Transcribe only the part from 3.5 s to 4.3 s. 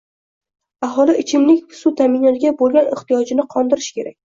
qondirish kerak.